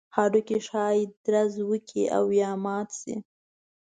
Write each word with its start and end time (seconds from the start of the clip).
هډوکي 0.15 0.57
ښایي 0.67 1.03
درز 1.25 1.55
وکړي 1.69 2.03
او 2.17 2.23
یا 2.41 2.49
مات 2.65 2.89
شي. 2.99 3.15